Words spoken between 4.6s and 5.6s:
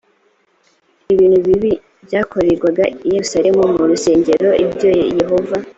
ibyo yehova